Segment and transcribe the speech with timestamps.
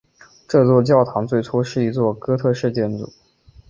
[0.47, 3.07] 这座教堂最初是一座哥特式建筑。